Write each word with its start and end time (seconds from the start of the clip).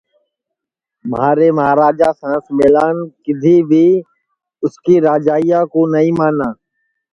مہارے 1.09 1.47
مہاراجا 1.57 2.09
سین 2.19 2.45
ملان 2.57 2.95
کِدھی 3.23 3.57
بھی 3.69 3.85
اُس 4.63 4.73
کی 4.83 4.95
راجائیا 5.07 5.59
کُو 5.71 5.81
نائی 5.91 6.11
مانا 6.17 6.49